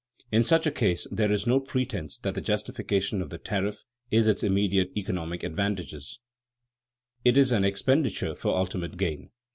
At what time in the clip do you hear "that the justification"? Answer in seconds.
2.17-3.21